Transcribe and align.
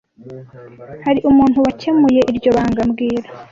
Hari 1.05 1.19
umuntu 1.29 1.57
wakemuye 1.65 2.21
iryo 2.31 2.49
banga 2.55 2.81
mbwira 2.89 3.29